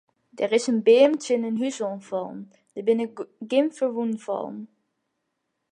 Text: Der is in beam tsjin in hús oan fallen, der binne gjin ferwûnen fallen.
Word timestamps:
Der 0.37 0.51
is 0.57 0.69
in 0.71 0.79
beam 0.87 1.13
tsjin 1.21 1.47
in 1.49 1.59
hús 1.61 1.77
oan 1.85 2.01
fallen, 2.09 2.41
der 2.73 2.83
binne 2.87 3.05
gjin 3.49 3.67
ferwûnen 3.77 4.19
fallen. 4.25 4.59